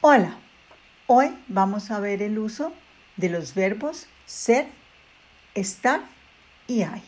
Hola, 0.00 0.38
hoy 1.08 1.36
vamos 1.48 1.90
a 1.90 1.98
ver 1.98 2.22
el 2.22 2.38
uso 2.38 2.72
de 3.16 3.28
los 3.28 3.54
verbos 3.54 4.06
ser, 4.26 4.68
estar 5.56 6.02
y 6.68 6.82
hay. 6.82 7.02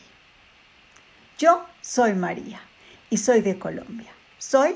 Yo 1.39 1.65
soy 1.81 2.15
María 2.15 2.61
y 3.09 3.19
soy 3.19 3.43
de 3.43 3.61
Colombia. 3.61 4.11
Soy 4.39 4.75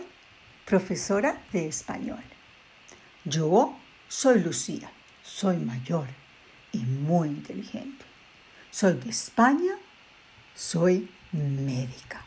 profesora 0.65 1.43
de 1.53 1.67
español. 1.67 2.23
Yo 3.25 3.77
soy 4.07 4.39
Lucía, 4.39 4.93
soy 5.25 5.57
mayor 5.57 6.07
y 6.71 6.79
muy 6.79 7.31
inteligente. 7.31 8.05
Soy 8.71 8.93
de 8.93 9.11
España, 9.11 9.75
soy 10.55 11.11
médica. 11.33 12.25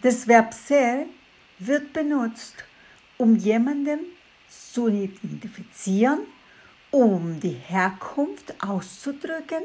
Das 0.00 0.26
Verb 0.26 0.54
ser 0.54 1.06
wird 1.58 1.92
benutzt, 1.92 2.64
um 3.18 3.36
jemanden 3.36 4.00
zu 4.48 4.88
identifizieren, 4.88 6.20
um 6.90 7.40
die 7.40 7.56
Herkunft 7.68 8.54
auszudrücken, 8.62 9.62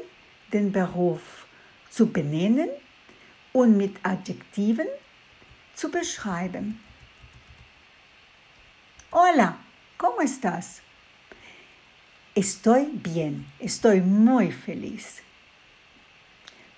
den 0.52 0.72
Beruf 0.72 1.46
zu 1.90 2.06
benennen 2.06 2.68
und 3.52 3.76
mit 3.76 3.96
Adjektiven 4.02 4.86
zu 5.74 5.90
beschreiben. 5.90 6.80
Hola, 9.10 9.58
¿cómo 9.98 10.22
estás? 10.22 10.80
Estoy 12.34 12.86
bien, 12.92 13.46
estoy 13.58 14.00
muy 14.00 14.50
feliz. 14.50 15.22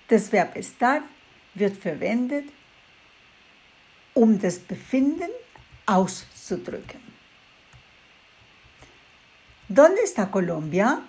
Das 0.09 0.31
Verb 0.31 0.55
estar 0.55 1.03
wird 1.53 1.77
verwendet, 1.77 2.45
um 4.13 4.37
das 4.37 4.59
Befinden 4.59 5.29
auszudrücken. 5.85 6.34
¿Dónde 9.67 10.03
está 10.03 10.29
Colombia? 10.29 11.01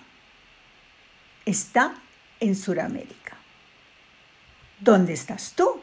Está 1.45 1.95
en 2.41 2.57
Sudamérica. 2.57 3.37
¿Dónde 4.81 5.13
estás 5.13 5.53
tú? 5.55 5.81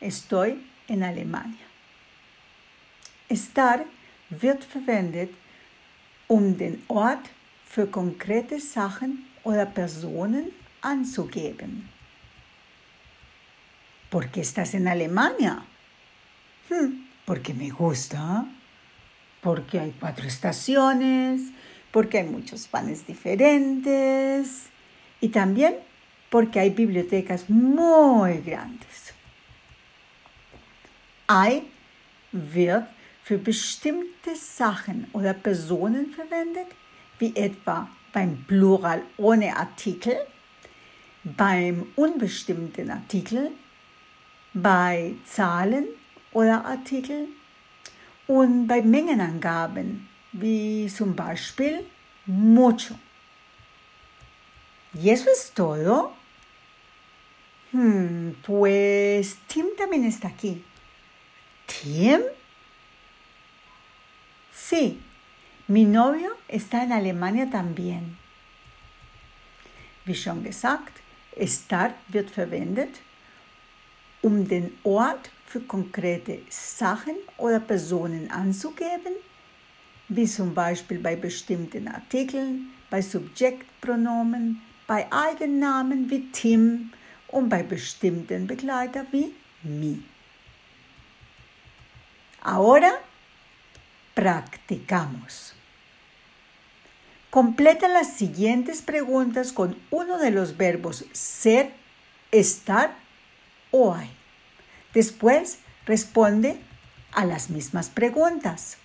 Estoy 0.00 0.66
en 0.88 1.02
Alemania. 1.02 1.66
Estar 3.28 3.84
wird 4.30 4.64
verwendet, 4.64 5.30
um 6.28 6.56
den 6.56 6.82
Ort 6.88 7.30
für 7.66 7.86
konkrete 7.86 8.60
Sachen 8.60 9.26
oder 9.44 9.66
Personen 9.66 10.52
anzugeben. 10.80 11.88
¿Por 14.10 14.28
qué 14.30 14.40
estás 14.40 14.74
en 14.74 14.88
Alemania? 14.88 15.64
Hmm, 16.68 17.03
porque 17.24 17.54
me 17.54 17.70
gusta, 17.70 18.46
porque 19.40 19.78
hay 19.80 19.94
cuatro 19.98 20.26
estaciones, 20.26 21.40
porque 21.90 22.18
hay 22.18 22.24
muchos 22.24 22.66
panes 22.66 23.06
diferentes 23.06 24.66
y 25.20 25.28
también 25.28 25.76
porque 26.30 26.60
hay 26.60 26.70
bibliotecas 26.70 27.48
muy 27.48 28.38
grandes. 28.38 29.14
Hay 31.26 31.70
wird 32.32 32.86
für 33.22 33.38
bestimmte 33.38 34.36
Sachen 34.36 35.06
oder 35.12 35.32
Personen 35.34 36.12
verwendet, 36.12 36.66
wie 37.18 37.34
etwa 37.36 37.88
beim 38.12 38.44
Plural 38.46 39.02
ohne 39.16 39.56
Artikel, 39.56 40.16
beim 41.22 41.86
unbestimmten 41.96 42.90
Artikel, 42.90 43.52
bei 44.52 45.14
Zahlen 45.24 45.86
oder 46.34 46.64
Artikel 46.66 47.28
und 48.26 48.66
bei 48.66 48.82
Mengenangaben, 48.82 50.08
wie 50.32 50.88
zum 50.88 51.16
Beispiel 51.16 51.86
mucho. 52.26 52.96
¿Y 54.92 55.10
eso 55.10 55.30
es 55.30 55.52
todo? 55.52 56.12
Hmm, 57.72 58.32
pues 58.42 59.38
Tim 59.48 59.66
también 59.76 60.04
está 60.04 60.28
aquí. 60.28 60.62
¿Tim? 61.66 62.20
Sí, 64.52 65.00
mi 65.66 65.84
novio 65.84 66.36
está 66.46 66.84
en 66.84 66.92
Alemania 66.92 67.50
también. 67.50 68.16
Wie 70.04 70.14
schon 70.14 70.44
gesagt, 70.44 71.00
estar 71.36 71.94
wird 72.08 72.30
verwendet, 72.30 73.00
um 74.22 74.46
den 74.46 74.78
Ort 74.84 75.30
für 75.54 75.60
konkrete 75.60 76.40
Sachen 76.50 77.14
oder 77.38 77.60
Personen 77.60 78.28
anzugeben, 78.28 79.14
wie 80.08 80.26
zum 80.26 80.52
Beispiel 80.52 80.98
bei 80.98 81.14
bestimmten 81.14 81.86
Artikeln, 81.86 82.72
bei 82.90 83.00
Subjektpronomen, 83.00 84.60
bei 84.88 85.06
Eigennamen 85.12 86.10
wie 86.10 86.28
Tim 86.32 86.90
und 87.28 87.48
bei 87.48 87.62
bestimmten 87.62 88.48
Begleitern 88.48 89.06
wie 89.12 89.32
mi. 89.62 90.02
Ahora 92.40 92.90
practicamos. 94.12 95.54
Completa 97.30 97.86
las 97.86 98.16
siguientes 98.16 98.82
preguntas 98.82 99.52
con 99.52 99.76
uno 99.90 100.18
de 100.18 100.32
los 100.32 100.56
verbos 100.56 101.04
ser, 101.12 101.70
estar 102.32 102.96
o 103.70 103.94
hay. 103.94 104.23
Después 104.94 105.58
responde 105.86 106.56
a 107.12 107.26
las 107.26 107.50
mismas 107.50 107.90
preguntas. 107.90 108.78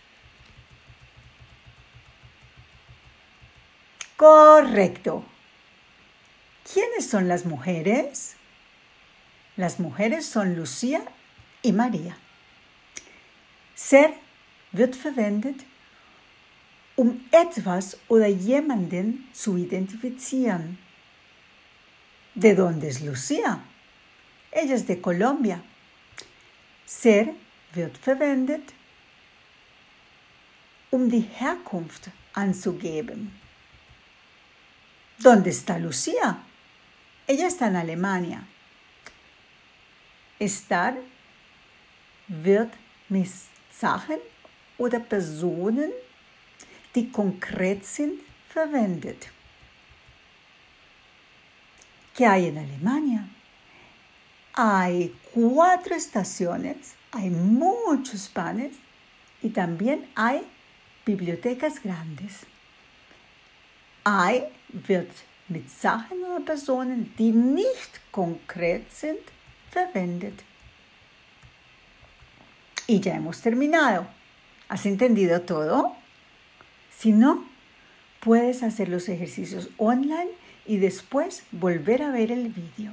Correcto. 4.18 5.24
¿Quiénes 6.74 7.08
son 7.08 7.28
las 7.28 7.46
mujeres? 7.46 8.36
Las 9.56 9.80
mujeres 9.80 10.26
son 10.26 10.56
Lucía 10.56 11.04
y 11.62 11.72
María. 11.72 12.18
Ser 13.76 14.14
wird 14.74 14.94
verwendet, 14.94 15.66
um 16.96 17.26
etwas 17.32 17.98
oder 18.08 18.28
jemanden 18.28 19.30
zu 19.34 19.58
identifizieren. 19.58 20.78
¿De 22.36 22.56
dónde 22.56 22.90
es 22.90 23.02
Lucía? 23.02 23.64
Ella 24.52 24.76
es 24.76 24.86
de 24.86 25.00
Colombia. 25.02 25.64
Ser 26.90 27.36
wird 27.74 28.00
verwendet, 28.00 28.74
um 30.90 31.08
die 31.08 31.20
Herkunft 31.22 32.10
anzugeben. 32.34 33.40
¿Dónde 35.20 35.52
está 35.52 35.78
Lucía? 35.78 36.40
Ella 37.28 37.46
está 37.46 37.68
en 37.68 37.76
Alemania. 37.76 38.44
Estar 40.40 40.96
wird 42.28 42.74
mit 43.08 43.30
Sachen 43.70 44.18
oder 44.80 45.00
Personen, 45.00 45.92
die 46.96 47.12
konkret 47.12 47.86
sind, 47.86 48.20
verwendet. 48.50 49.30
¿Qué 52.16 52.26
hay 52.26 52.48
en 52.48 52.58
Alemania? 52.58 53.30
Hay 54.54 55.16
cuatro 55.34 55.96
estaciones, 55.96 56.96
hay 57.12 57.30
muchos 57.30 58.30
panes 58.30 58.76
y 59.42 59.50
también 59.50 60.10
hay 60.16 60.46
bibliotecas 61.06 61.82
grandes. 61.82 62.46
Hay 64.04 64.44
wird 64.72 65.10
mit 65.48 65.70
Sachen 65.70 66.24
oder 66.24 66.46
Personen, 66.46 67.14
die 67.18 67.32
nicht 67.32 68.00
konkret 68.12 68.92
sind, 68.92 69.20
verwendet. 69.72 70.44
Y 72.88 73.00
ya 73.00 73.16
hemos 73.16 73.42
terminado. 73.42 74.08
¿Has 74.68 74.86
entendido 74.86 75.42
todo? 75.42 75.96
Si 76.96 77.12
no, 77.12 77.46
puedes 78.20 78.64
hacer 78.64 78.90
los 78.90 79.10
ejercicios 79.10 79.70
online 79.78 80.30
y 80.66 80.78
después 80.78 81.44
volver 81.52 82.04
a 82.04 82.12
ver 82.12 82.32
el 82.32 82.50
vídeo. 82.50 82.92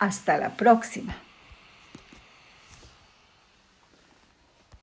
Hasta 0.00 0.38
la 0.38 0.56
próxima. 0.56 1.14